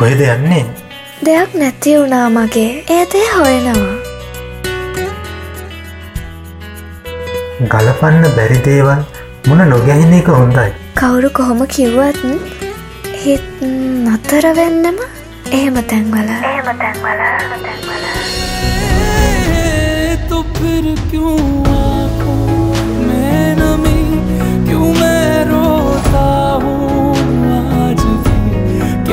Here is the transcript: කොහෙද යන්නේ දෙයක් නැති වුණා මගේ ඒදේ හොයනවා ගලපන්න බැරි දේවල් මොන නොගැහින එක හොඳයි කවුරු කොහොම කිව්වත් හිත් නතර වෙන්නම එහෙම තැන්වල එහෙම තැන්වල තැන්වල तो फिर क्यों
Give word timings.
කොහෙද 0.00 0.20
යන්නේ 0.26 0.64
දෙයක් 1.26 1.54
නැති 1.54 1.94
වුණා 1.96 2.26
මගේ 2.30 2.70
ඒදේ 2.90 3.26
හොයනවා 3.32 3.94
ගලපන්න 7.70 8.24
බැරි 8.36 8.58
දේවල් 8.64 9.02
මොන 9.46 9.62
නොගැහින 9.70 10.14
එක 10.14 10.28
හොඳයි 10.34 10.70
කවුරු 10.94 11.30
කොහොම 11.32 11.60
කිව්වත් 11.68 12.20
හිත් 13.18 13.44
නතර 14.06 14.44
වෙන්නම 14.58 14.98
එහෙම 15.50 15.76
තැන්වල 15.84 16.30
එහෙම 16.32 16.68
තැන්වල 16.76 17.22
තැන්වල 17.64 18.04
तो 20.28 20.42
फिर 20.54 20.84
क्यों 21.10 21.49